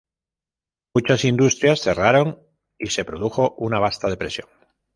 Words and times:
Muchas 0.95 1.25
industrias 1.25 1.81
cerraron 1.81 2.39
y 2.79 2.87
se 2.87 3.05
produjo 3.05 3.53
una 3.59 3.77
vasta 3.77 4.09
depresión. 4.09 4.49